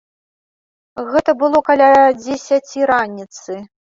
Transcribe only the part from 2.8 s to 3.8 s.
раніцы.